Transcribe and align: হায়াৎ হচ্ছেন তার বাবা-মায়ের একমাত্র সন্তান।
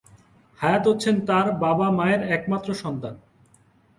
হায়াৎ 0.59 0.83
হচ্ছেন 0.87 1.15
তার 1.27 1.47
বাবা-মায়ের 1.63 2.21
একমাত্র 2.31 2.69
সন্তান। 2.73 3.15